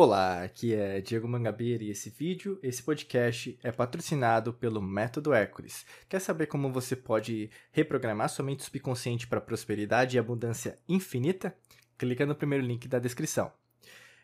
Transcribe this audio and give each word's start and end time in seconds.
Olá, 0.00 0.44
aqui 0.44 0.72
é 0.72 1.00
Diego 1.00 1.26
Mangabeira 1.26 1.82
e 1.82 1.90
esse 1.90 2.08
vídeo, 2.08 2.56
esse 2.62 2.80
podcast 2.80 3.58
é 3.64 3.72
patrocinado 3.72 4.52
pelo 4.52 4.80
Método 4.80 5.32
Hércules. 5.32 5.84
Quer 6.08 6.20
saber 6.20 6.46
como 6.46 6.72
você 6.72 6.94
pode 6.94 7.50
reprogramar 7.72 8.28
sua 8.28 8.44
mente 8.44 8.62
subconsciente 8.62 9.26
para 9.26 9.40
prosperidade 9.40 10.14
e 10.14 10.20
abundância 10.20 10.78
infinita? 10.88 11.52
Clica 11.98 12.24
no 12.24 12.36
primeiro 12.36 12.64
link 12.64 12.86
da 12.86 13.00
descrição. 13.00 13.52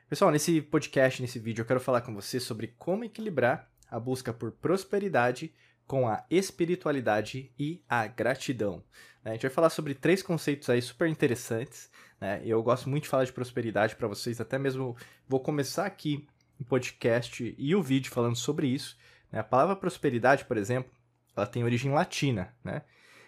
Pessoal, 0.08 0.30
nesse 0.30 0.62
podcast, 0.62 1.20
nesse 1.20 1.40
vídeo, 1.40 1.62
eu 1.62 1.66
quero 1.66 1.80
falar 1.80 2.02
com 2.02 2.14
você 2.14 2.38
sobre 2.38 2.68
como 2.78 3.02
equilibrar 3.02 3.68
a 3.90 3.98
busca 3.98 4.32
por 4.32 4.52
prosperidade 4.52 5.52
com 5.88 6.08
a 6.08 6.24
espiritualidade 6.30 7.52
e 7.58 7.82
a 7.88 8.06
gratidão. 8.06 8.84
A 9.24 9.32
gente 9.32 9.42
vai 9.42 9.50
falar 9.50 9.70
sobre 9.70 9.94
três 9.94 10.22
conceitos 10.22 10.68
aí 10.68 10.82
super 10.82 11.08
interessantes 11.08 11.90
né? 12.24 12.40
Eu 12.42 12.62
gosto 12.62 12.88
muito 12.88 13.04
de 13.04 13.10
falar 13.10 13.24
de 13.24 13.32
prosperidade 13.34 13.96
para 13.96 14.08
vocês, 14.08 14.40
até 14.40 14.58
mesmo 14.58 14.96
vou 15.28 15.40
começar 15.40 15.84
aqui 15.84 16.26
o 16.58 16.64
podcast 16.64 17.54
e 17.58 17.74
o 17.74 17.82
vídeo 17.82 18.10
falando 18.10 18.36
sobre 18.36 18.66
isso. 18.66 18.96
Né? 19.30 19.40
A 19.40 19.44
palavra 19.44 19.76
prosperidade, 19.76 20.44
por 20.46 20.56
exemplo, 20.56 20.90
ela 21.36 21.46
tem 21.46 21.62
origem 21.62 21.92
latina. 21.92 22.54
Né? 22.64 22.80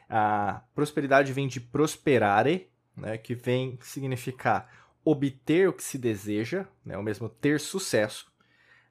A 0.09 0.62
prosperidade 0.74 1.30
vem 1.32 1.46
de 1.46 1.60
prosperare, 1.60 2.70
né? 2.97 3.19
que 3.19 3.34
vem 3.34 3.78
significar 3.83 4.72
obter 5.05 5.69
o 5.69 5.74
que 5.74 5.83
se 5.83 5.98
deseja, 5.98 6.66
né? 6.83 6.97
ou 6.97 7.02
mesmo 7.02 7.28
ter 7.28 7.60
sucesso, 7.60 8.33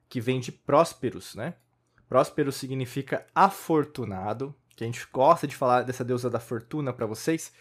que 0.08 0.20
vem 0.20 0.38
de 0.38 0.52
prósperos. 0.52 1.34
Né? 1.34 1.54
Próspero 2.08 2.52
significa 2.52 3.26
afortunado, 3.34 4.54
que 4.76 4.84
a 4.84 4.86
gente 4.86 5.06
gosta 5.10 5.46
de 5.46 5.56
falar 5.56 5.82
dessa 5.82 6.04
deusa 6.04 6.28
da 6.28 6.38
fortuna 6.38 6.92
para 6.92 7.06
vocês, 7.06 7.52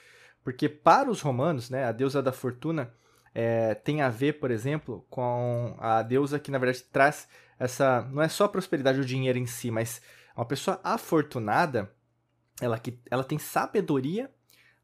porque 0.43 0.67
para 0.67 1.09
os 1.09 1.21
romanos, 1.21 1.69
né, 1.69 1.85
a 1.85 1.91
deusa 1.91 2.21
da 2.21 2.33
fortuna 2.33 2.93
é, 3.33 3.73
tem 3.73 4.01
a 4.01 4.09
ver, 4.09 4.33
por 4.33 4.51
exemplo, 4.51 5.05
com 5.09 5.75
a 5.79 6.03
deusa 6.03 6.37
que 6.37 6.51
na 6.51 6.57
verdade 6.57 6.83
traz 6.83 7.27
essa. 7.57 8.01
Não 8.11 8.21
é 8.21 8.27
só 8.27 8.45
a 8.45 8.49
prosperidade 8.49 8.99
do 8.99 9.05
dinheiro 9.05 9.39
em 9.39 9.45
si, 9.45 9.71
mas 9.71 10.01
uma 10.35 10.45
pessoa 10.45 10.79
afortunada, 10.83 11.91
ela, 12.61 12.77
que, 12.77 12.99
ela 13.09 13.23
tem 13.23 13.39
sabedoria 13.39 14.29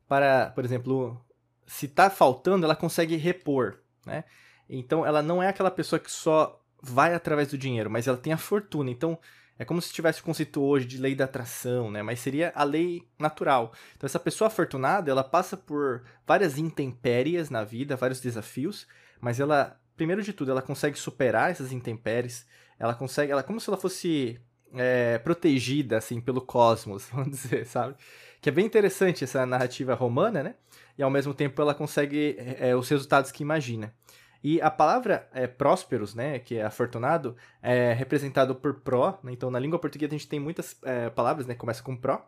para, 0.07 0.51
por 0.51 0.65
exemplo, 0.65 1.23
se 1.67 1.85
está 1.85 2.09
faltando, 2.09 2.65
ela 2.65 2.75
consegue 2.75 3.15
repor. 3.17 3.79
Né? 4.05 4.23
Então 4.69 5.05
ela 5.05 5.21
não 5.21 5.43
é 5.43 5.49
aquela 5.49 5.71
pessoa 5.71 5.99
que 5.99 6.11
só 6.11 6.61
vai 6.81 7.13
através 7.13 7.49
do 7.49 7.57
dinheiro, 7.57 7.89
mas 7.89 8.07
ela 8.07 8.17
tem 8.17 8.33
a 8.33 8.37
fortuna. 8.37 8.89
Então 8.89 9.19
é 9.57 9.65
como 9.65 9.81
se 9.81 9.93
tivesse 9.93 10.21
o 10.21 10.23
conceito 10.23 10.61
hoje 10.61 10.87
de 10.87 10.97
lei 10.97 11.13
da 11.13 11.25
atração, 11.25 11.91
né? 11.91 12.01
Mas 12.01 12.19
seria 12.19 12.51
a 12.55 12.63
lei 12.63 13.07
natural. 13.19 13.73
Então 13.95 14.07
essa 14.07 14.19
pessoa 14.19 14.47
afortunada, 14.47 15.11
ela 15.11 15.23
passa 15.23 15.55
por 15.55 16.03
várias 16.25 16.57
intempéries 16.57 17.49
na 17.49 17.63
vida, 17.63 17.95
vários 17.95 18.19
desafios, 18.19 18.87
mas 19.19 19.39
ela, 19.39 19.79
primeiro 19.95 20.23
de 20.23 20.33
tudo, 20.33 20.51
ela 20.51 20.61
consegue 20.61 20.97
superar 20.97 21.51
essas 21.51 21.71
intempéries. 21.71 22.47
Ela 22.79 22.95
consegue, 22.95 23.31
ela 23.31 23.41
é 23.41 23.43
como 23.43 23.59
se 23.59 23.69
ela 23.69 23.77
fosse 23.77 24.41
é, 24.73 25.19
protegida 25.19 25.97
assim 25.97 26.19
pelo 26.19 26.41
cosmos, 26.41 27.07
vamos 27.13 27.29
dizer, 27.29 27.65
sabe? 27.65 27.95
Que 28.41 28.49
é 28.49 28.51
bem 28.51 28.65
interessante 28.65 29.23
essa 29.23 29.45
narrativa 29.45 29.93
romana, 29.93 30.41
né? 30.41 30.55
E 30.97 31.03
ao 31.03 31.09
mesmo 31.09 31.33
tempo 31.33 31.61
ela 31.61 31.75
consegue 31.75 32.35
é, 32.39 32.75
os 32.75 32.89
resultados 32.89 33.31
que 33.31 33.43
imagina. 33.43 33.93
E 34.43 34.59
a 34.61 34.71
palavra 34.71 35.29
é, 35.33 35.45
prósperos, 35.45 36.15
né, 36.15 36.39
que 36.39 36.57
é 36.57 36.63
afortunado, 36.63 37.35
é 37.61 37.93
representado 37.93 38.55
por 38.55 38.79
pró. 38.79 39.19
Né? 39.23 39.31
Então, 39.33 39.51
na 39.51 39.59
língua 39.59 39.77
portuguesa 39.79 40.13
a 40.13 40.17
gente 40.17 40.27
tem 40.27 40.39
muitas 40.39 40.77
é, 40.83 41.09
palavras, 41.09 41.45
né, 41.45 41.53
começa 41.53 41.83
com 41.83 41.95
pró. 41.95 42.27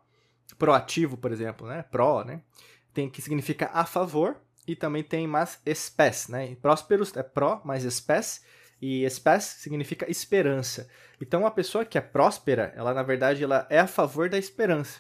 Proativo, 0.58 1.18
por 1.18 1.32
exemplo, 1.32 1.68
né, 1.68 1.84
pró, 1.90 2.24
né, 2.24 2.42
tem 2.94 3.10
que 3.10 3.22
significa 3.22 3.70
a 3.74 3.86
favor 3.86 4.38
e 4.68 4.76
também 4.76 5.04
tem 5.04 5.26
mais 5.26 5.60
espécie, 5.66 6.32
né. 6.32 6.56
Prósperos 6.62 7.16
é 7.18 7.24
pró 7.24 7.62
mais 7.66 7.84
espécie 7.84 8.42
e 8.80 9.04
espécie 9.06 9.62
significa 9.62 10.10
esperança. 10.12 10.88
Então, 11.20 11.46
a 11.46 11.52
pessoa 11.52 11.86
que 11.86 11.98
é 11.98 12.02
próspera, 12.02 12.74
ela 12.76 12.94
na 12.94 13.02
verdade 13.02 13.44
ela 13.44 13.66
é 13.70 13.80
a 13.80 13.88
favor 13.88 14.30
da 14.30 14.38
esperança. 14.38 15.00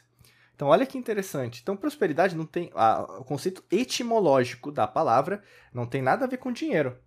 Então, 0.55 0.67
olha 0.67 0.85
que 0.85 0.97
interessante. 0.97 1.61
Então, 1.61 1.75
prosperidade 1.75 2.35
não 2.35 2.45
tem. 2.45 2.71
A, 2.75 3.01
o 3.19 3.23
conceito 3.23 3.63
etimológico 3.71 4.71
da 4.71 4.87
palavra 4.87 5.43
não 5.73 5.85
tem 5.85 6.01
nada 6.01 6.25
a 6.25 6.27
ver 6.27 6.37
com 6.37 6.51
dinheiro. 6.51 6.97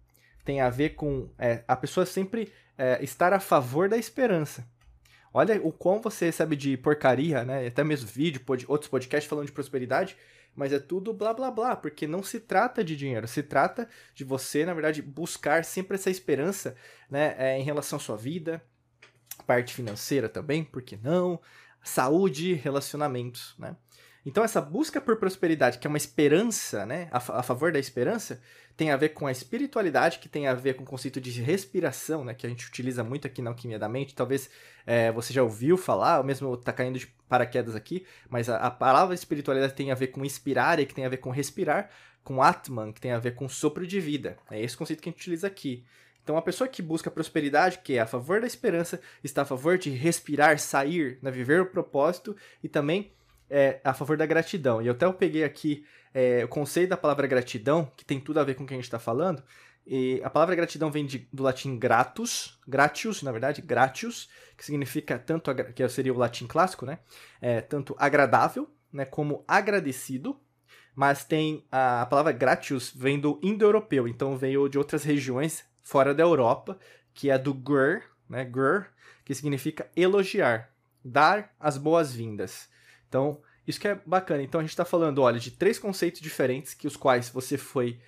Tem 0.44 0.60
a 0.60 0.70
ver 0.70 0.90
com 0.90 1.28
é, 1.38 1.64
a 1.66 1.76
pessoa 1.76 2.04
sempre 2.04 2.52
é, 2.76 3.02
estar 3.02 3.32
a 3.32 3.40
favor 3.40 3.88
da 3.88 3.96
esperança. 3.96 4.66
Olha 5.32 5.60
o 5.62 5.70
quão 5.70 6.00
você 6.00 6.26
recebe 6.26 6.56
de 6.56 6.76
porcaria, 6.76 7.44
né? 7.44 7.66
Até 7.66 7.84
mesmo 7.84 8.08
vídeo, 8.08 8.40
pod, 8.40 8.64
outros 8.68 8.88
podcasts 8.88 9.28
falando 9.28 9.46
de 9.46 9.52
prosperidade, 9.52 10.16
mas 10.54 10.72
é 10.72 10.78
tudo 10.78 11.12
blá 11.12 11.34
blá 11.34 11.50
blá, 11.50 11.76
porque 11.76 12.06
não 12.06 12.22
se 12.22 12.40
trata 12.40 12.82
de 12.82 12.96
dinheiro, 12.96 13.28
se 13.28 13.42
trata 13.42 13.86
de 14.14 14.24
você, 14.24 14.64
na 14.64 14.72
verdade, 14.72 15.02
buscar 15.02 15.62
sempre 15.62 15.96
essa 15.96 16.08
esperança, 16.08 16.74
né, 17.10 17.34
é, 17.36 17.58
em 17.58 17.62
relação 17.62 17.98
à 17.98 18.00
sua 18.00 18.16
vida, 18.16 18.62
parte 19.46 19.74
financeira 19.74 20.28
também, 20.28 20.64
por 20.64 20.80
que 20.80 20.96
não? 20.96 21.38
Saúde, 21.88 22.54
relacionamentos, 22.54 23.54
né? 23.58 23.76
Então 24.24 24.42
essa 24.42 24.60
busca 24.60 25.00
por 25.00 25.16
prosperidade, 25.16 25.78
que 25.78 25.86
é 25.86 25.88
uma 25.88 25.96
esperança, 25.96 26.84
né, 26.84 27.08
a, 27.12 27.18
a, 27.18 27.42
favor 27.44 27.70
da 27.70 27.78
esperança, 27.78 28.42
tem 28.76 28.90
a 28.90 28.96
ver 28.96 29.10
com 29.10 29.28
a 29.28 29.30
espiritualidade, 29.30 30.18
que 30.18 30.28
tem 30.28 30.48
a 30.48 30.52
ver 30.52 30.74
com 30.74 30.82
o 30.82 30.86
conceito 30.86 31.20
de 31.20 31.40
respiração, 31.40 32.24
né, 32.24 32.34
que 32.34 32.44
a 32.44 32.50
gente 32.50 32.66
utiliza 32.66 33.04
muito 33.04 33.24
aqui 33.28 33.40
na 33.40 33.50
alquimia 33.50 33.78
da 33.78 33.88
mente. 33.88 34.16
Talvez 34.16 34.50
é, 34.84 35.12
você 35.12 35.32
já 35.32 35.44
ouviu 35.44 35.76
falar, 35.76 36.18
ou 36.18 36.24
mesmo 36.24 36.56
tá 36.56 36.72
caindo 36.72 36.98
de 36.98 37.06
paraquedas 37.28 37.76
aqui, 37.76 38.04
mas 38.28 38.48
a, 38.48 38.56
a 38.56 38.70
palavra 38.70 39.14
espiritualidade 39.14 39.74
tem 39.74 39.92
a 39.92 39.94
ver 39.94 40.08
com 40.08 40.24
inspirar, 40.24 40.80
e 40.80 40.86
que 40.86 40.94
tem 40.94 41.06
a 41.06 41.08
ver 41.08 41.18
com 41.18 41.30
respirar, 41.30 41.88
com 42.24 42.42
Atman, 42.42 42.92
que 42.92 43.00
tem 43.00 43.12
a 43.12 43.20
ver 43.20 43.36
com 43.36 43.48
sopro 43.48 43.86
de 43.86 44.00
vida. 44.00 44.36
É 44.50 44.60
esse 44.60 44.76
conceito 44.76 45.00
que 45.00 45.08
a 45.08 45.12
gente 45.12 45.20
utiliza 45.20 45.46
aqui. 45.46 45.84
Então, 46.26 46.36
a 46.36 46.42
pessoa 46.42 46.66
que 46.66 46.82
busca 46.82 47.08
prosperidade, 47.08 47.78
que 47.84 47.92
é 47.94 48.00
a 48.00 48.06
favor 48.06 48.40
da 48.40 48.48
esperança, 48.48 49.00
está 49.22 49.42
a 49.42 49.44
favor 49.44 49.78
de 49.78 49.90
respirar, 49.90 50.58
sair, 50.58 51.20
né, 51.22 51.30
viver 51.30 51.60
o 51.60 51.66
propósito 51.66 52.36
e 52.64 52.68
também 52.68 53.12
é, 53.48 53.80
a 53.84 53.94
favor 53.94 54.16
da 54.16 54.26
gratidão. 54.26 54.82
E 54.82 54.88
eu 54.88 54.92
até 54.92 55.06
eu 55.06 55.14
peguei 55.14 55.44
aqui 55.44 55.86
é, 56.12 56.44
o 56.44 56.48
conceito 56.48 56.90
da 56.90 56.96
palavra 56.96 57.28
gratidão, 57.28 57.88
que 57.96 58.04
tem 58.04 58.18
tudo 58.18 58.40
a 58.40 58.42
ver 58.42 58.56
com 58.56 58.64
o 58.64 58.66
que 58.66 58.74
a 58.74 58.76
gente 58.76 58.86
está 58.86 58.98
falando. 58.98 59.40
E 59.86 60.20
a 60.24 60.28
palavra 60.28 60.56
gratidão 60.56 60.90
vem 60.90 61.06
de, 61.06 61.28
do 61.32 61.44
latim 61.44 61.78
gratus, 61.78 62.58
gratius, 62.66 63.22
na 63.22 63.30
verdade, 63.30 63.62
gratius, 63.62 64.28
que 64.56 64.64
significa 64.64 65.20
tanto, 65.20 65.54
que 65.54 65.88
seria 65.88 66.12
o 66.12 66.18
latim 66.18 66.48
clássico, 66.48 66.84
né? 66.84 66.98
É, 67.40 67.60
tanto 67.60 67.94
agradável, 68.00 68.68
né, 68.92 69.04
como 69.04 69.44
agradecido, 69.46 70.36
mas 70.92 71.24
tem 71.24 71.64
a, 71.70 72.02
a 72.02 72.06
palavra 72.06 72.32
gratius 72.32 72.92
vem 72.92 73.20
do 73.20 73.38
indo-europeu, 73.44 74.08
então 74.08 74.36
veio 74.36 74.68
de 74.68 74.76
outras 74.76 75.04
regiões 75.04 75.64
fora 75.86 76.12
da 76.12 76.24
Europa, 76.24 76.76
que 77.14 77.30
é 77.30 77.38
do 77.38 77.54
gur, 77.54 78.02
né, 78.28 78.44
gur, 78.44 78.86
que 79.24 79.32
significa 79.32 79.88
elogiar, 79.94 80.72
dar 81.04 81.54
as 81.60 81.78
boas-vindas. 81.78 82.68
Então, 83.08 83.40
isso 83.64 83.78
que 83.78 83.86
é 83.86 83.94
bacana. 84.04 84.42
Então, 84.42 84.58
a 84.58 84.64
gente 84.64 84.72
está 84.72 84.84
falando, 84.84 85.22
olha, 85.22 85.38
de 85.38 85.52
três 85.52 85.78
conceitos 85.78 86.20
diferentes, 86.20 86.74
que 86.74 86.88
os 86.88 86.96
quais 86.96 87.28
você 87.28 87.56
foi 87.56 88.00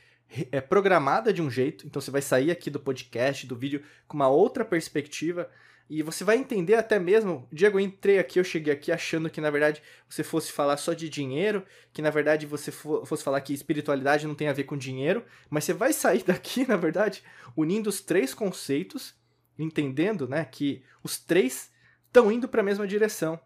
é, 0.51 0.61
programada 0.61 1.33
de 1.33 1.41
um 1.41 1.49
jeito, 1.49 1.87
então 1.87 2.03
você 2.03 2.11
vai 2.11 2.21
sair 2.21 2.51
aqui 2.51 2.69
do 2.69 2.81
podcast, 2.81 3.47
do 3.47 3.55
vídeo, 3.55 3.81
com 4.09 4.17
uma 4.17 4.29
outra 4.29 4.65
perspectiva, 4.65 5.49
e 5.89 6.03
você 6.03 6.23
vai 6.23 6.37
entender 6.37 6.75
até 6.75 6.99
mesmo, 6.99 7.49
Diego, 7.51 7.79
eu 7.79 7.85
entrei 7.85 8.19
aqui, 8.19 8.39
eu 8.39 8.45
cheguei 8.45 8.73
aqui 8.73 8.93
achando 8.93 9.31
que 9.31 9.41
na 9.41 9.49
verdade 9.49 9.83
você 10.07 10.23
fosse 10.23 10.53
falar 10.53 10.77
só 10.77 10.93
de 10.93 11.09
dinheiro, 11.09 11.65
que 11.95 12.03
na 12.03 12.11
verdade 12.11 12.45
você 12.45 12.71
fosse 12.71 13.25
falar 13.25 13.41
que 13.41 13.55
espiritualidade 13.55 14.27
não 14.27 14.35
tem 14.35 14.49
a 14.49 14.53
ver 14.53 14.65
com 14.65 14.77
dinheiro, 14.77 15.25
mas 15.49 15.65
você 15.65 15.73
vai 15.73 15.95
sair 15.95 16.23
daqui, 16.27 16.69
na 16.69 16.77
verdade, 16.77 17.23
unindo 17.57 17.89
os 17.89 18.03
três 18.03 18.35
conceitos, 18.35 19.15
entendendo, 19.59 20.29
né, 20.29 20.45
que 20.45 20.83
os 21.03 21.19
três 21.19 21.71
estão 22.07 22.31
indo 22.31 22.49
para 22.49 22.61
a 22.61 22.65
mesma 22.65 22.87
direção. 22.87 23.41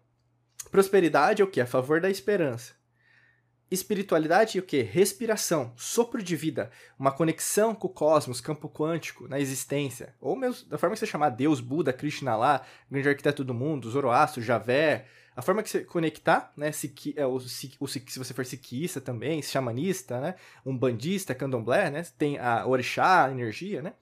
Prosperidade 0.69 1.41
é 1.41 1.45
o 1.45 1.49
que? 1.49 1.61
A 1.61 1.65
favor 1.65 2.01
da 2.01 2.09
esperança. 2.09 2.73
Espiritualidade 3.73 4.55
e 4.55 4.61
o 4.61 4.63
que? 4.63 4.83
Respiração, 4.83 5.73
sopro 5.75 6.21
de 6.21 6.35
vida, 6.35 6.69
uma 6.97 7.11
conexão 7.11 7.73
com 7.73 7.87
o 7.87 7.89
cosmos, 7.89 8.39
campo 8.39 8.69
quântico, 8.69 9.27
na 9.27 9.39
existência. 9.39 10.13
Ou 10.21 10.35
mesmo 10.35 10.69
da 10.69 10.77
forma 10.77 10.95
que 10.95 10.99
você 10.99 11.07
chamar 11.07 11.29
Deus, 11.29 11.59
Buda, 11.59 11.91
Krishna 11.91 12.35
lá, 12.35 12.61
grande 12.87 13.09
arquiteto 13.09 13.43
do 13.43 13.51
mundo, 13.51 13.89
Zoroastro, 13.89 14.43
Javé. 14.43 15.07
A 15.35 15.41
forma 15.41 15.63
que 15.63 15.71
você 15.71 15.83
conectar, 15.83 16.53
né? 16.55 16.71
Se, 16.71 16.93
é, 17.17 17.25
o, 17.25 17.39
se, 17.39 17.73
o, 17.79 17.87
se 17.87 18.03
você 18.15 18.31
for 18.31 18.45
siquista 18.45 19.01
também, 19.01 19.41
xamanista, 19.41 20.21
né? 20.21 20.35
Um 20.63 20.77
bandista, 20.77 21.33
candomblé, 21.33 21.89
né? 21.89 22.05
Tem 22.15 22.37
a 22.37 22.67
orixá, 22.67 23.25
a 23.25 23.31
energia, 23.31 23.81
né? 23.81 23.93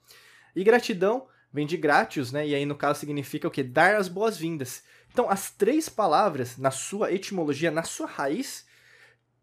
E 0.54 0.62
gratidão 0.62 1.26
vem 1.50 1.66
de 1.66 1.78
gratius, 1.78 2.30
né? 2.30 2.46
E 2.46 2.54
aí 2.54 2.66
no 2.66 2.76
caso 2.76 3.00
significa 3.00 3.48
o 3.48 3.50
que? 3.50 3.62
Dar 3.62 3.96
as 3.96 4.06
boas-vindas. 4.06 4.82
Então 5.10 5.30
as 5.30 5.50
três 5.50 5.88
palavras, 5.88 6.58
na 6.58 6.70
sua 6.70 7.10
etimologia, 7.10 7.70
na 7.70 7.84
sua 7.84 8.06
raiz, 8.06 8.70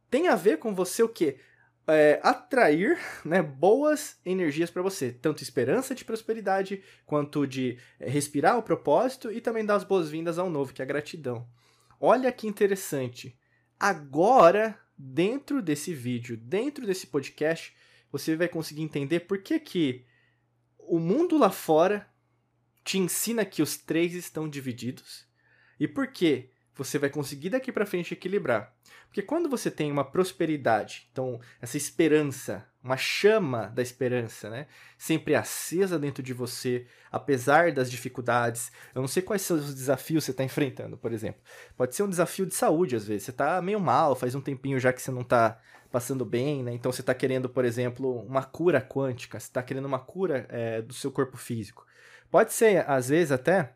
tem 0.09 0.27
a 0.27 0.35
ver 0.35 0.57
com 0.57 0.73
você 0.73 1.03
o 1.03 1.09
quê? 1.09 1.39
É, 1.87 2.19
atrair 2.21 2.99
né, 3.25 3.41
boas 3.41 4.19
energias 4.23 4.69
para 4.69 4.83
você, 4.83 5.11
tanto 5.11 5.41
esperança 5.41 5.95
de 5.95 6.05
prosperidade, 6.05 6.83
quanto 7.05 7.47
de 7.47 7.79
é, 7.99 8.07
respirar 8.07 8.57
o 8.57 8.63
propósito 8.63 9.31
e 9.31 9.41
também 9.41 9.65
dar 9.65 9.75
as 9.75 9.83
boas-vindas 9.83 10.37
ao 10.37 10.49
novo, 10.49 10.71
que 10.71 10.81
é 10.81 10.85
a 10.85 10.87
gratidão. 10.87 11.47
Olha 11.99 12.31
que 12.31 12.47
interessante. 12.47 13.37
Agora, 13.79 14.79
dentro 14.95 15.61
desse 15.61 15.93
vídeo, 15.93 16.37
dentro 16.37 16.85
desse 16.85 17.07
podcast, 17.07 17.75
você 18.11 18.35
vai 18.35 18.47
conseguir 18.47 18.81
entender 18.81 19.21
por 19.21 19.39
que, 19.39 19.59
que 19.59 20.05
o 20.77 20.99
mundo 20.99 21.37
lá 21.37 21.49
fora 21.49 22.07
te 22.83 22.97
ensina 22.97 23.45
que 23.45 23.61
os 23.61 23.77
três 23.77 24.13
estão 24.13 24.49
divididos 24.49 25.27
e 25.79 25.87
por 25.87 26.07
que 26.07 26.49
você 26.79 26.97
vai 26.97 27.09
conseguir 27.09 27.49
daqui 27.49 27.71
para 27.71 27.85
frente 27.85 28.13
equilibrar. 28.13 28.73
Porque 29.07 29.21
quando 29.21 29.49
você 29.49 29.69
tem 29.69 29.91
uma 29.91 30.03
prosperidade, 30.03 31.07
então 31.11 31.39
essa 31.61 31.77
esperança, 31.77 32.65
uma 32.83 32.97
chama 32.97 33.67
da 33.67 33.81
esperança, 33.81 34.49
né, 34.49 34.67
sempre 34.97 35.35
acesa 35.35 35.99
dentro 35.99 36.23
de 36.23 36.33
você, 36.33 36.87
apesar 37.11 37.71
das 37.71 37.91
dificuldades. 37.91 38.71
Eu 38.93 39.01
não 39.01 39.07
sei 39.07 39.21
quais 39.21 39.41
são 39.41 39.57
os 39.57 39.73
desafios 39.73 40.23
que 40.23 40.25
você 40.25 40.31
está 40.31 40.43
enfrentando, 40.43 40.97
por 40.97 41.11
exemplo. 41.11 41.41
Pode 41.75 41.95
ser 41.95 42.03
um 42.03 42.09
desafio 42.09 42.45
de 42.45 42.55
saúde 42.55 42.95
às 42.95 43.05
vezes. 43.05 43.23
Você 43.23 43.31
está 43.31 43.61
meio 43.61 43.79
mal, 43.79 44.15
faz 44.15 44.35
um 44.35 44.41
tempinho 44.41 44.79
já 44.79 44.93
que 44.93 45.01
você 45.01 45.11
não 45.11 45.21
está 45.21 45.59
passando 45.91 46.23
bem, 46.23 46.63
né? 46.63 46.73
Então 46.73 46.91
você 46.91 47.01
está 47.01 47.13
querendo, 47.13 47.49
por 47.49 47.65
exemplo, 47.65 48.21
uma 48.21 48.43
cura 48.43 48.81
quântica. 48.81 49.39
Você 49.39 49.47
está 49.47 49.63
querendo 49.63 49.85
uma 49.85 49.99
cura 49.99 50.45
é, 50.49 50.81
do 50.81 50.93
seu 50.93 51.11
corpo 51.11 51.35
físico. 51.35 51.85
Pode 52.29 52.53
ser, 52.53 52.87
às 52.87 53.09
vezes, 53.09 53.31
até 53.31 53.73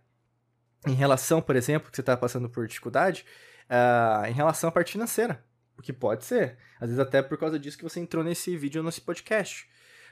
em 0.88 0.94
relação, 0.94 1.41
por 1.41 1.56
exemplo, 1.56 1.89
que 1.89 1.95
você 1.95 2.01
está 2.01 2.15
passando 2.18 2.50
por 2.50 2.68
dificuldade, 2.68 3.25
uh, 3.69 4.25
em 4.25 4.33
relação 4.33 4.69
à 4.69 4.71
parte 4.71 4.94
financeira. 4.94 5.44
Porque 5.75 5.91
pode 5.91 6.25
ser. 6.25 6.57
Às 6.80 6.89
vezes 6.89 7.00
até 7.00 7.21
por 7.21 7.38
causa 7.38 7.57
disso 7.59 7.77
que 7.77 7.83
você 7.83 8.00
entrou 8.00 8.24
nesse 8.24 8.56
vídeo 8.56 8.80
ou 8.80 8.85
nesse 8.85 9.01
podcast. 9.01 9.68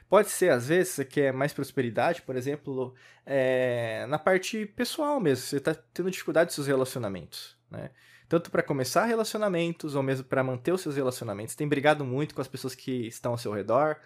Pode 0.08 0.28
ser, 0.28 0.50
às 0.50 0.68
vezes, 0.68 0.92
você 0.92 1.04
quer 1.04 1.32
mais 1.32 1.52
prosperidade, 1.52 2.20
por 2.22 2.36
exemplo, 2.36 2.94
é, 3.24 4.04
na 4.08 4.18
parte 4.18 4.66
pessoal 4.66 5.18
mesmo. 5.20 5.44
Você 5.44 5.56
está 5.56 5.74
tendo 5.74 6.10
dificuldade 6.10 6.50
com 6.50 6.54
seus 6.54 6.66
relacionamentos, 6.66 7.56
né? 7.70 7.90
Tanto 8.28 8.50
para 8.50 8.62
começar 8.62 9.04
relacionamentos 9.04 9.94
ou 9.94 10.02
mesmo 10.02 10.24
para 10.24 10.42
manter 10.42 10.72
os 10.72 10.80
seus 10.80 10.96
relacionamentos. 10.96 11.54
Tem 11.54 11.68
brigado 11.68 12.04
muito 12.04 12.34
com 12.34 12.40
as 12.40 12.48
pessoas 12.48 12.74
que 12.74 13.06
estão 13.06 13.32
ao 13.32 13.38
seu 13.38 13.52
redor. 13.52 13.96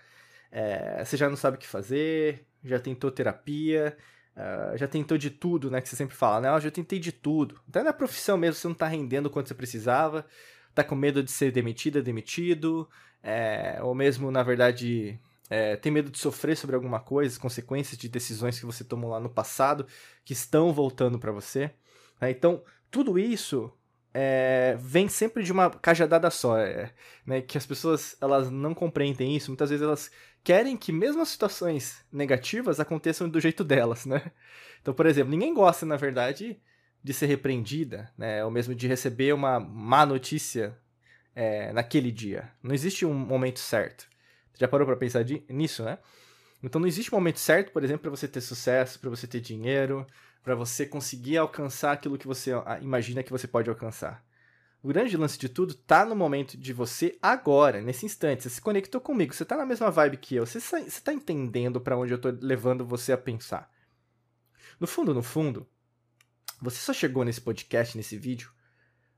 É, 0.51 1.05
você 1.05 1.17
já 1.17 1.29
não 1.29 1.37
sabe 1.37 1.57
o 1.57 1.61
que 1.61 1.67
fazer, 1.67 2.47
já 2.62 2.79
tentou 2.79 3.11
terapia, 3.11 3.97
Uh, 4.37 4.77
já 4.77 4.87
tentou 4.87 5.17
de 5.17 5.31
tudo, 5.31 5.71
né? 5.71 5.81
Que 5.81 5.88
você 5.88 5.97
sempre 5.97 6.15
fala, 6.15 6.41
né? 6.41 6.49
Eu 6.55 6.61
já 6.61 6.71
tentei 6.71 6.99
de 6.99 7.11
tudo. 7.11 7.59
Até 7.69 7.83
na 7.83 7.93
profissão 7.93 8.37
mesmo, 8.37 8.61
você 8.61 8.69
não 8.69 8.75
tá 8.75 8.87
rendendo 8.87 9.31
quanto 9.31 9.49
você 9.49 9.55
precisava, 9.55 10.27
tá 10.75 10.85
com 10.85 10.94
medo 10.94 11.23
de 11.23 11.31
ser 11.31 11.50
demitida, 11.50 12.03
demitido, 12.03 12.87
é, 13.23 13.79
ou 13.83 13.94
mesmo, 13.94 14.31
na 14.31 14.43
verdade, 14.43 15.19
é, 15.49 15.75
tem 15.77 15.91
medo 15.91 16.11
de 16.11 16.19
sofrer 16.19 16.56
sobre 16.56 16.77
alguma 16.77 17.00
coisa, 17.00 17.41
consequências 17.41 17.97
de 17.97 18.09
decisões 18.09 18.61
que 18.61 18.67
você 18.67 18.85
tomou 18.85 19.11
lá 19.11 19.19
no 19.19 19.31
passado, 19.31 19.87
que 20.25 20.35
estão 20.35 20.73
voltando 20.73 21.19
para 21.19 21.33
você. 21.33 21.71
Né? 22.21 22.31
Então, 22.31 22.62
tudo 22.91 23.19
isso 23.19 23.73
é, 24.12 24.77
vem 24.79 25.09
sempre 25.09 25.43
de 25.43 25.53
uma 25.53 25.71
cajadada 25.71 26.31
só, 26.31 26.56
né? 27.27 27.43
Que 27.43 27.59
as 27.59 27.67
pessoas 27.67 28.17
elas 28.21 28.50
não 28.50 28.75
compreendem 28.75 29.37
isso. 29.37 29.50
Muitas 29.50 29.71
vezes 29.71 29.83
elas 29.83 30.11
querem 30.47 30.77
que 30.77 30.93
mesmo 30.93 31.21
as 31.23 31.31
situações 31.31 32.05
negativas 32.13 32.79
aconteçam 32.79 33.29
do 33.29 33.41
jeito 33.41 33.65
delas, 33.65 34.07
né? 34.07 34.31
Então, 34.81 34.95
por 34.95 35.05
exemplo, 35.05 35.33
ninguém 35.33 35.53
gosta, 35.53 35.85
na 35.85 35.97
verdade, 35.97 36.57
de 37.03 37.13
ser 37.13 37.27
repreendida, 37.27 38.13
né? 38.17 38.45
Ou 38.45 38.51
mesmo 38.53 38.73
de 38.73 38.87
receber 38.87 39.35
uma 39.35 39.59
má 39.59 40.07
notícia 40.07 40.79
é, 41.35 41.73
naquele 41.73 42.13
dia. 42.13 42.49
Não 42.63 42.73
existe 42.73 43.05
um 43.05 43.13
momento 43.13 43.59
certo. 43.59 44.07
Já 44.57 44.69
parou 44.69 44.87
para 44.87 44.95
pensar 44.95 45.25
nisso, 45.49 45.83
né? 45.83 45.99
Então 46.63 46.81
não 46.81 46.87
existe 46.87 47.13
um 47.13 47.19
momento 47.19 47.41
certo, 47.41 47.73
por 47.73 47.83
exemplo, 47.83 48.03
para 48.03 48.11
você 48.11 48.29
ter 48.29 48.41
sucesso, 48.41 49.01
para 49.01 49.11
você 49.11 49.27
ter 49.27 49.41
dinheiro, 49.41 50.07
para 50.45 50.55
você 50.55 50.87
conseguir 50.87 51.39
alcançar 51.39 51.91
aquilo 51.91 52.17
que 52.17 52.27
você 52.27 52.53
imagina 52.81 53.25
que 53.25 53.33
você 53.33 53.49
pode 53.49 53.69
alcançar. 53.69 54.25
O 54.87 54.88
grande 54.88 55.17
lance 55.17 55.37
de 55.37 55.49
tudo 55.49 55.75
tá 55.75 56.05
no 56.05 56.15
momento 56.15 56.56
de 56.56 56.73
você 56.73 57.19
agora, 57.21 57.81
nesse 57.81 58.06
instante. 58.06 58.44
Você 58.44 58.50
se 58.50 58.61
conectou 58.61 59.00
comigo, 59.00 59.35
você 59.35 59.44
tá 59.44 59.56
na 59.56 59.67
mesma 59.67 59.91
vibe 59.91 60.17
que 60.17 60.37
eu, 60.37 60.47
você, 60.47 60.61
você 60.61 61.00
tá 61.00 61.12
entendendo 61.12 61.81
para 61.81 61.99
onde 61.99 62.12
eu 62.12 62.21
tô 62.21 62.31
levando 62.41 62.87
você 62.87 63.12
a 63.12 63.19
pensar. 63.19 63.69
No 64.79 64.87
fundo, 64.87 65.12
no 65.12 65.25
fundo, 65.25 65.69
você 66.62 66.77
só 66.77 66.93
chegou 66.93 67.25
nesse 67.25 67.41
podcast, 67.41 67.97
nesse 67.97 68.17
vídeo, 68.17 68.53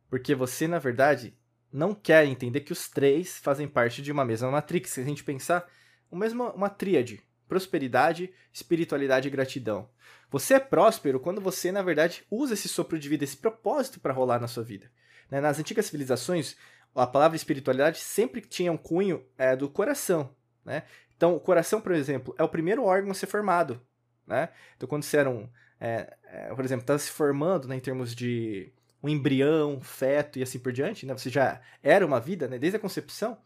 porque 0.09 0.35
você, 0.35 0.67
na 0.67 0.79
verdade, 0.79 1.37
não 1.71 1.95
quer 1.95 2.25
entender 2.25 2.61
que 2.61 2.73
os 2.73 2.89
três 2.89 3.37
fazem 3.37 3.69
parte 3.69 4.01
de 4.01 4.11
uma 4.11 4.25
mesma 4.25 4.51
matrix. 4.51 4.93
Se 4.93 5.03
a 5.03 5.05
gente 5.05 5.23
pensar, 5.23 5.71
uma 6.11 6.21
mesma 6.21 6.51
uma 6.55 6.71
tríade: 6.71 7.23
prosperidade, 7.47 8.33
espiritualidade 8.51 9.29
e 9.29 9.31
gratidão. 9.31 9.91
Você 10.31 10.55
é 10.55 10.61
próspero 10.61 11.21
quando 11.21 11.43
você, 11.43 11.71
na 11.71 11.83
verdade, 11.83 12.25
usa 12.31 12.55
esse 12.55 12.71
sopro 12.71 12.99
de 12.99 13.07
vida, 13.07 13.25
esse 13.25 13.37
propósito 13.37 14.01
para 14.01 14.15
rolar 14.15 14.41
na 14.41 14.49
sua 14.49 14.65
vida. 14.65 14.91
Né? 15.31 15.41
Nas 15.41 15.59
antigas 15.59 15.87
civilizações, 15.87 16.57
a 16.95 17.07
palavra 17.07 17.37
espiritualidade 17.37 17.99
sempre 17.99 18.41
tinha 18.41 18.73
um 18.73 18.77
cunho 18.77 19.25
é, 19.37 19.55
do 19.55 19.69
coração. 19.69 20.35
Né? 20.65 20.83
Então, 21.17 21.35
o 21.35 21.41
coração, 21.41 21.81
por 21.81 21.93
exemplo, 21.93 22.35
é 22.39 22.43
o 22.43 22.49
primeiro 22.49 22.85
órgão 22.85 23.11
a 23.11 23.15
ser 23.15 23.27
formado. 23.27 23.81
Né? 24.27 24.49
Então, 24.77 24.89
quando 24.89 25.03
você 25.03 25.19
era 25.19 25.31
um. 25.31 25.49
É, 25.81 26.17
é, 26.25 26.55
por 26.55 26.65
exemplo, 26.65 26.83
estava 26.83 26.99
se 26.99 27.11
formando 27.11 27.69
né, 27.69 27.77
em 27.77 27.81
termos 27.81 28.15
de 28.15 28.73
um 29.03 29.09
embrião, 29.09 29.81
feto 29.81 30.39
e 30.39 30.43
assim 30.43 30.59
por 30.59 30.73
diante, 30.73 31.07
né? 31.07 31.17
você 31.17 31.31
já 31.31 31.61
era 31.83 32.05
uma 32.05 32.19
vida, 32.19 32.49
né? 32.49 32.59
desde 32.59 32.77
a 32.77 32.81
concepção. 32.81 33.39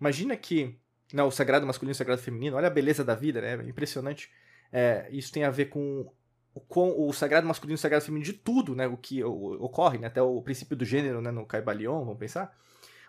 Imagina 0.00 0.34
que 0.34 0.78
não, 1.12 1.28
o 1.28 1.30
sagrado 1.30 1.66
masculino 1.66 1.92
e 1.92 1.94
o 1.94 1.96
sagrado 1.96 2.20
feminino, 2.20 2.56
olha 2.56 2.66
a 2.66 2.70
beleza 2.70 3.04
da 3.04 3.14
vida, 3.14 3.40
né? 3.40 3.54
Impressionante. 3.68 4.30
É, 4.72 5.06
isso 5.10 5.32
tem 5.32 5.44
a 5.44 5.50
ver 5.50 5.66
com 5.66 6.10
o, 6.54 6.60
com 6.60 7.08
o 7.08 7.12
sagrado 7.12 7.46
masculino 7.46 7.74
e 7.74 7.78
o 7.78 7.78
sagrado 7.78 8.04
feminino 8.04 8.24
de 8.24 8.32
tudo, 8.32 8.74
né? 8.74 8.86
O 8.86 8.96
que 8.96 9.22
ocorre, 9.24 9.98
né? 9.98 10.06
Até 10.06 10.22
o 10.22 10.40
princípio 10.40 10.76
do 10.76 10.84
gênero, 10.84 11.20
né? 11.20 11.30
No 11.30 11.44
Caibalion, 11.44 12.04
vamos 12.04 12.18
pensar. 12.18 12.56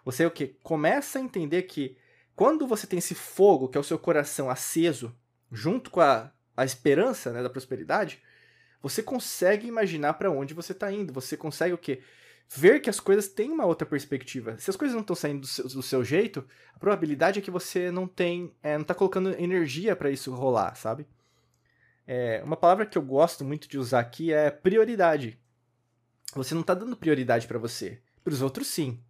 Você 0.03 0.25
o 0.25 0.31
que 0.31 0.57
começa 0.62 1.19
a 1.19 1.21
entender 1.21 1.63
que 1.63 1.97
quando 2.36 2.68
você 2.68 2.86
tem 2.86 3.00
esse 3.00 3.15
fogo, 3.15 3.69
que 3.69 3.77
é 3.77 3.81
o 3.81 3.83
seu 3.83 3.97
coração 3.97 4.50
aceso, 4.50 5.15
junto 5.51 5.89
com 5.89 6.01
a, 6.01 6.31
a 6.56 6.65
esperança 6.65 7.31
né, 7.31 7.42
da 7.42 7.50
prosperidade, 7.50 8.21
você 8.81 9.01
consegue 9.01 9.68
imaginar 9.68 10.13
para 10.13 10.30
onde 10.30 10.53
você 10.53 10.74
está 10.74 10.91
indo. 10.91 11.13
Você 11.13 11.38
consegue 11.38 11.74
o 11.74 11.77
quê? 11.77 12.01
Ver 12.48 12.80
que 12.81 12.89
as 12.89 13.00
coisas 13.00 13.27
têm 13.27 13.50
uma 13.50 13.65
outra 13.65 13.88
perspectiva. 13.88 14.57
Se 14.59 14.69
as 14.69 14.75
coisas 14.75 14.94
não 14.94 15.01
estão 15.01 15.15
saindo 15.15 15.41
do 15.41 15.48
seu, 15.48 15.68
do 15.68 15.81
seu, 15.81 16.03
jeito, 16.03 16.45
a 16.75 16.77
probabilidade 16.77 17.39
é 17.39 17.41
que 17.41 17.50
você 17.50 17.89
não 17.89 18.07
tem, 18.07 18.53
é, 18.62 18.74
não 18.75 18.83
está 18.83 18.94
colocando 18.94 19.33
energia 19.39 19.95
para 19.95 20.12
isso 20.12 20.31
rolar, 20.36 20.75
sabe? 20.75 21.07
É, 22.07 22.41
uma 22.43 22.55
palavra 22.55 22.85
que 22.85 22.97
eu 22.97 23.01
gosto 23.01 23.43
muito 23.43 23.67
de 23.67 23.77
usar 23.77 23.99
aqui 23.99 24.31
é 24.31 24.51
prioridade. 24.51 25.39
Você 26.35 26.53
não 26.53 26.61
está 26.61 26.73
dando 26.73 26.97
prioridade 26.97 27.47
para 27.47 27.57
você. 27.57 28.01
Para 28.23 28.33
os 28.33 28.41
outros, 28.41 28.67
sim. 28.67 29.01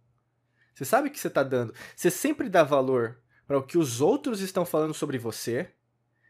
Você 0.74 0.84
sabe 0.84 1.10
que 1.10 1.18
você 1.18 1.28
está 1.28 1.42
dando. 1.42 1.74
Você 1.94 2.10
sempre 2.10 2.48
dá 2.48 2.62
valor 2.62 3.20
para 3.46 3.58
o 3.58 3.62
que 3.62 3.78
os 3.78 4.00
outros 4.00 4.40
estão 4.40 4.64
falando 4.64 4.94
sobre 4.94 5.18
você. 5.18 5.70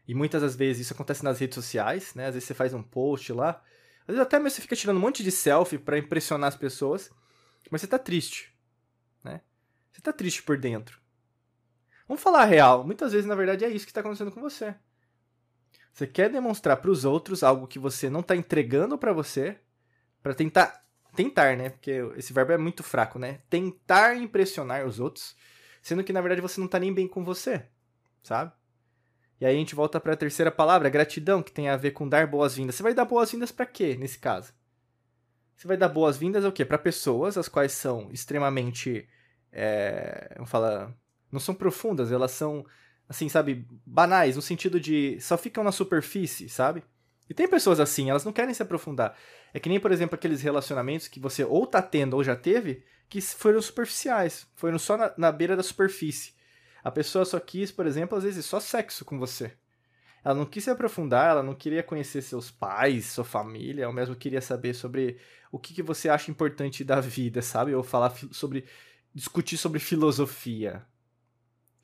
E 0.07 0.13
muitas 0.13 0.41
das 0.41 0.55
vezes 0.55 0.83
isso 0.83 0.93
acontece 0.93 1.23
nas 1.23 1.39
redes 1.39 1.55
sociais, 1.55 2.15
né? 2.15 2.27
Às 2.27 2.33
vezes 2.33 2.47
você 2.47 2.53
faz 2.53 2.73
um 2.73 2.81
post 2.81 3.33
lá. 3.33 3.61
Às 4.01 4.07
vezes 4.07 4.21
até 4.21 4.37
mesmo 4.37 4.51
você 4.51 4.61
fica 4.61 4.75
tirando 4.75 4.97
um 4.97 5.01
monte 5.01 5.23
de 5.23 5.31
selfie 5.31 5.77
para 5.77 5.97
impressionar 5.97 6.47
as 6.47 6.55
pessoas. 6.55 7.11
Mas 7.69 7.81
você 7.81 7.87
está 7.87 7.99
triste, 7.99 8.55
né? 9.23 9.41
Você 9.91 9.99
está 9.99 10.13
triste 10.13 10.41
por 10.43 10.57
dentro. 10.57 11.01
Vamos 12.07 12.23
falar 12.23 12.43
a 12.43 12.45
real. 12.45 12.85
Muitas 12.85 13.11
vezes, 13.11 13.27
na 13.27 13.35
verdade, 13.35 13.65
é 13.65 13.69
isso 13.69 13.85
que 13.85 13.91
está 13.91 13.99
acontecendo 13.99 14.31
com 14.31 14.39
você. 14.39 14.73
Você 15.97 16.05
quer 16.05 16.29
demonstrar 16.29 16.77
para 16.77 16.91
os 16.91 17.05
outros 17.05 17.41
algo 17.41 17.65
que 17.65 17.79
você 17.79 18.07
não 18.07 18.19
está 18.19 18.35
entregando 18.35 18.99
para 18.99 19.11
você, 19.11 19.57
para 20.21 20.35
tentar 20.35 20.85
tentar, 21.15 21.57
né? 21.57 21.71
Porque 21.71 21.89
esse 22.15 22.31
verbo 22.31 22.51
é 22.51 22.57
muito 22.59 22.83
fraco, 22.83 23.17
né? 23.17 23.39
Tentar 23.49 24.15
impressionar 24.15 24.85
os 24.85 24.99
outros, 24.99 25.35
sendo 25.81 26.03
que 26.03 26.13
na 26.13 26.21
verdade 26.21 26.39
você 26.39 26.59
não 26.59 26.67
está 26.67 26.77
nem 26.77 26.93
bem 26.93 27.07
com 27.07 27.23
você, 27.23 27.65
sabe? 28.21 28.51
E 29.41 29.45
aí 29.47 29.55
a 29.55 29.57
gente 29.57 29.73
volta 29.73 29.99
para 29.99 30.13
a 30.13 30.15
terceira 30.15 30.51
palavra, 30.51 30.87
gratidão, 30.87 31.41
que 31.41 31.51
tem 31.51 31.67
a 31.67 31.75
ver 31.75 31.89
com 31.89 32.07
dar 32.07 32.27
boas-vindas. 32.27 32.75
Você 32.75 32.83
vai 32.83 32.93
dar 32.93 33.05
boas-vindas 33.05 33.51
para 33.51 33.65
quê 33.65 33.95
nesse 33.95 34.19
caso? 34.19 34.53
Você 35.55 35.67
vai 35.67 35.77
dar 35.77 35.89
boas-vindas 35.89 36.45
ao 36.45 36.51
quê? 36.51 36.63
Para 36.63 36.77
pessoas 36.77 37.39
as 37.39 37.49
quais 37.49 37.71
são 37.71 38.11
extremamente, 38.11 39.09
é, 39.51 40.31
vamos 40.35 40.51
falar, 40.51 40.93
não 41.31 41.39
são 41.39 41.55
profundas, 41.55 42.11
elas 42.11 42.29
são 42.29 42.63
assim, 43.07 43.29
sabe, 43.29 43.65
banais, 43.85 44.35
no 44.35 44.41
sentido 44.41 44.79
de 44.79 45.19
só 45.21 45.37
ficam 45.37 45.63
na 45.63 45.71
superfície, 45.71 46.49
sabe? 46.49 46.83
E 47.29 47.33
tem 47.33 47.47
pessoas 47.47 47.79
assim, 47.79 48.09
elas 48.09 48.23
não 48.23 48.31
querem 48.31 48.53
se 48.53 48.63
aprofundar. 48.63 49.17
É 49.53 49.59
que 49.59 49.69
nem, 49.69 49.79
por 49.79 49.91
exemplo, 49.91 50.15
aqueles 50.15 50.41
relacionamentos 50.41 51.07
que 51.07 51.19
você 51.19 51.43
ou 51.43 51.65
tá 51.67 51.81
tendo 51.81 52.15
ou 52.15 52.23
já 52.23 52.35
teve, 52.35 52.83
que 53.09 53.21
foram 53.21 53.61
superficiais, 53.61 54.47
foram 54.55 54.77
só 54.77 54.97
na, 54.97 55.13
na 55.17 55.31
beira 55.31 55.55
da 55.55 55.63
superfície. 55.63 56.33
A 56.83 56.91
pessoa 56.91 57.25
só 57.25 57.39
quis, 57.39 57.71
por 57.71 57.85
exemplo, 57.85 58.17
às 58.17 58.23
vezes 58.23 58.45
só 58.45 58.59
sexo 58.59 59.03
com 59.03 59.17
você. 59.19 59.53
Ela 60.23 60.35
não 60.35 60.45
quis 60.45 60.63
se 60.63 60.69
aprofundar, 60.69 61.31
ela 61.31 61.43
não 61.43 61.55
queria 61.55 61.83
conhecer 61.83 62.21
seus 62.21 62.51
pais, 62.51 63.05
sua 63.07 63.23
família, 63.23 63.87
ou 63.87 63.93
mesmo 63.93 64.15
queria 64.15 64.41
saber 64.41 64.73
sobre 64.73 65.17
o 65.51 65.59
que, 65.59 65.73
que 65.73 65.83
você 65.83 66.09
acha 66.09 66.31
importante 66.31 66.83
da 66.83 66.99
vida, 66.99 67.41
sabe? 67.41 67.73
Ou 67.73 67.83
falar 67.83 68.13
sobre. 68.31 68.65
discutir 69.13 69.57
sobre 69.57 69.79
filosofia. 69.79 70.85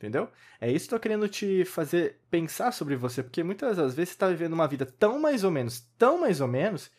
Entendeu? 0.03 0.29
É 0.59 0.69
isso 0.69 0.89
que 0.89 0.93
eu 0.93 0.99
tô 0.99 1.01
querendo 1.01 1.29
te 1.29 1.63
fazer 1.63 2.19
pensar 2.29 2.73
sobre 2.73 2.93
você, 2.93 3.23
porque 3.23 3.41
muitas 3.41 3.77
das 3.77 3.95
vezes 3.95 4.09
você 4.09 4.17
tá 4.19 4.27
vivendo 4.27 4.51
uma 4.51 4.67
vida 4.67 4.85
tão 4.85 5.17
mais 5.17 5.45
ou 5.45 5.49
menos, 5.49 5.79
tão 5.97 6.19
mais 6.19 6.41
ou 6.41 6.47
menos, 6.47 6.91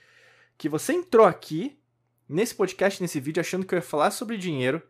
que 0.56 0.70
você 0.70 0.94
entrou 0.94 1.26
aqui, 1.26 1.78
nesse 2.26 2.54
podcast, 2.54 3.02
nesse 3.02 3.20
vídeo, 3.20 3.42
achando 3.42 3.66
que 3.66 3.74
eu 3.74 3.76
ia 3.76 3.82
falar 3.82 4.10
sobre 4.10 4.38
dinheiro, 4.38 4.82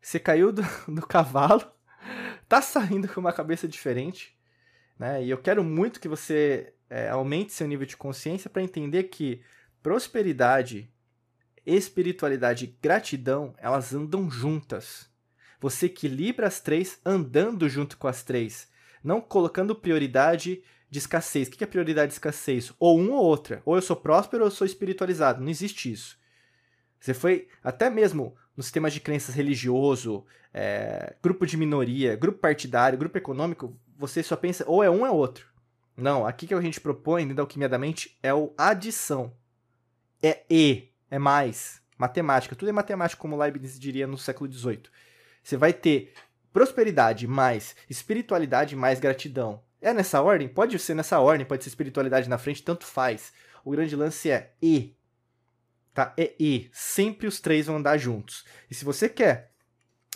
você 0.00 0.18
caiu 0.18 0.50
do, 0.50 0.62
do 0.88 1.06
cavalo, 1.06 1.70
tá 2.48 2.62
saindo 2.62 3.06
com 3.06 3.20
uma 3.20 3.34
cabeça 3.34 3.68
diferente, 3.68 4.34
Né? 4.98 5.22
E 5.22 5.28
eu 5.28 5.36
quero 5.36 5.62
muito 5.62 6.00
que 6.00 6.08
você 6.08 6.72
é, 6.88 7.10
aumente 7.10 7.52
seu 7.52 7.68
nível 7.68 7.84
de 7.84 7.98
consciência 7.98 8.48
para 8.48 8.62
entender 8.62 9.04
que 9.04 9.42
prosperidade, 9.82 10.90
espiritualidade 11.66 12.64
e 12.64 12.78
gratidão, 12.80 13.54
elas 13.58 13.92
andam 13.92 14.30
juntas. 14.30 15.11
Você 15.62 15.86
equilibra 15.86 16.48
as 16.48 16.60
três 16.60 16.98
andando 17.06 17.68
junto 17.68 17.96
com 17.96 18.08
as 18.08 18.24
três, 18.24 18.68
não 19.02 19.20
colocando 19.20 19.76
prioridade 19.76 20.60
de 20.90 20.98
escassez. 20.98 21.46
O 21.46 21.52
que 21.52 21.62
é 21.62 21.66
prioridade 21.68 22.08
de 22.08 22.14
escassez? 22.14 22.72
Ou 22.80 22.98
um 22.98 23.12
ou 23.12 23.22
outra. 23.24 23.62
Ou 23.64 23.76
eu 23.76 23.82
sou 23.82 23.94
próspero 23.94 24.42
ou 24.42 24.48
eu 24.48 24.50
sou 24.50 24.66
espiritualizado. 24.66 25.40
Não 25.40 25.48
existe 25.48 25.90
isso. 25.90 26.18
Você 26.98 27.14
foi, 27.14 27.46
até 27.62 27.88
mesmo 27.88 28.36
no 28.56 28.62
sistema 28.62 28.90
de 28.90 29.00
crenças 29.00 29.36
religioso, 29.36 30.26
é, 30.52 31.14
grupo 31.22 31.46
de 31.46 31.56
minoria, 31.56 32.16
grupo 32.16 32.40
partidário, 32.40 32.98
grupo 32.98 33.16
econômico, 33.16 33.78
você 33.96 34.20
só 34.20 34.34
pensa 34.34 34.64
ou 34.66 34.82
é 34.82 34.90
um 34.90 35.02
ou 35.02 35.06
é 35.06 35.10
outro. 35.12 35.46
Não, 35.96 36.26
aqui 36.26 36.44
que 36.44 36.54
a 36.54 36.60
gente 36.60 36.80
propõe 36.80 37.22
dentro 37.22 37.36
da 37.36 37.42
alquimia 37.44 37.68
da 37.68 37.78
mente 37.78 38.18
é 38.20 38.34
o 38.34 38.52
adição. 38.58 39.32
É 40.20 40.42
e, 40.50 40.88
é 41.08 41.20
mais. 41.20 41.80
Matemática, 41.96 42.56
tudo 42.56 42.68
é 42.68 42.72
matemática, 42.72 43.20
como 43.20 43.36
Leibniz 43.36 43.78
diria 43.78 44.08
no 44.08 44.18
século 44.18 44.52
XVIII. 44.52 44.90
Você 45.42 45.56
vai 45.56 45.72
ter 45.72 46.12
prosperidade 46.52 47.26
mais 47.26 47.74
espiritualidade 47.88 48.76
mais 48.76 49.00
gratidão. 49.00 49.62
É 49.80 49.92
nessa 49.92 50.20
ordem? 50.20 50.48
Pode 50.48 50.78
ser 50.78 50.94
nessa 50.94 51.18
ordem, 51.18 51.46
pode 51.46 51.64
ser 51.64 51.70
espiritualidade 51.70 52.28
na 52.28 52.38
frente, 52.38 52.62
tanto 52.62 52.86
faz. 52.86 53.32
O 53.64 53.70
grande 53.70 53.96
lance 53.96 54.30
é 54.30 54.52
e. 54.62 54.94
Tá? 55.92 56.14
É 56.16 56.34
e. 56.38 56.70
Sempre 56.72 57.26
os 57.26 57.40
três 57.40 57.66
vão 57.66 57.76
andar 57.76 57.98
juntos. 57.98 58.44
E 58.70 58.74
se 58.74 58.84
você 58.84 59.08
quer 59.08 59.52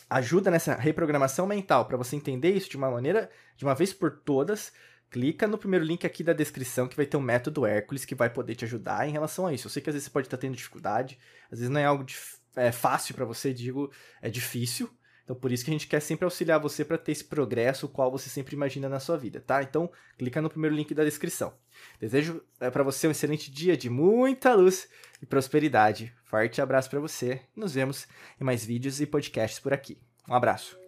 ajuda 0.08 0.50
nessa 0.50 0.74
reprogramação 0.74 1.46
mental 1.46 1.84
para 1.86 1.96
você 1.96 2.14
entender 2.14 2.50
isso 2.50 2.70
de 2.70 2.76
uma 2.76 2.90
maneira, 2.90 3.28
de 3.56 3.64
uma 3.64 3.74
vez 3.74 3.92
por 3.92 4.20
todas, 4.20 4.72
clica 5.10 5.48
no 5.48 5.58
primeiro 5.58 5.84
link 5.84 6.06
aqui 6.06 6.22
da 6.22 6.32
descrição 6.32 6.86
que 6.86 6.96
vai 6.96 7.06
ter 7.06 7.16
um 7.16 7.20
método 7.22 7.66
Hércules 7.66 8.04
que 8.04 8.14
vai 8.14 8.30
poder 8.30 8.54
te 8.54 8.64
ajudar 8.64 9.08
em 9.08 9.12
relação 9.12 9.46
a 9.46 9.52
isso. 9.52 9.66
Eu 9.66 9.70
sei 9.70 9.82
que 9.82 9.90
às 9.90 9.94
vezes 9.94 10.06
você 10.06 10.12
pode 10.12 10.26
estar 10.28 10.36
tendo 10.36 10.56
dificuldade, 10.56 11.18
às 11.50 11.58
vezes 11.58 11.70
não 11.72 11.80
é 11.80 11.84
algo 11.84 12.04
de, 12.04 12.16
é, 12.54 12.70
fácil 12.70 13.14
para 13.14 13.24
você, 13.24 13.52
digo, 13.52 13.90
é 14.22 14.30
difícil. 14.30 14.88
Então 15.26 15.34
por 15.34 15.50
isso 15.50 15.64
que 15.64 15.70
a 15.70 15.74
gente 15.74 15.88
quer 15.88 15.98
sempre 15.98 16.24
auxiliar 16.24 16.60
você 16.60 16.84
para 16.84 16.96
ter 16.96 17.10
esse 17.10 17.24
progresso, 17.24 17.86
o 17.86 17.88
qual 17.88 18.12
você 18.12 18.30
sempre 18.30 18.54
imagina 18.54 18.88
na 18.88 19.00
sua 19.00 19.18
vida, 19.18 19.42
tá? 19.44 19.60
Então 19.60 19.90
clica 20.16 20.40
no 20.40 20.48
primeiro 20.48 20.76
link 20.76 20.94
da 20.94 21.02
descrição. 21.02 21.52
Desejo 21.98 22.40
é, 22.60 22.70
para 22.70 22.84
você 22.84 23.08
um 23.08 23.10
excelente 23.10 23.50
dia 23.50 23.76
de 23.76 23.90
muita 23.90 24.54
luz 24.54 24.88
e 25.20 25.26
prosperidade. 25.26 26.14
Forte 26.24 26.62
abraço 26.62 26.88
para 26.88 27.00
você. 27.00 27.42
Nos 27.56 27.74
vemos 27.74 28.06
em 28.40 28.44
mais 28.44 28.64
vídeos 28.64 29.00
e 29.00 29.06
podcasts 29.06 29.58
por 29.58 29.72
aqui. 29.72 29.98
Um 30.28 30.34
abraço. 30.34 30.85